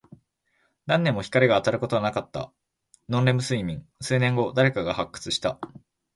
[0.87, 2.51] 何年も光が当たることなかった。
[3.07, 3.87] ノンレム睡眠。
[3.99, 5.59] 数年後、誰かが発掘した。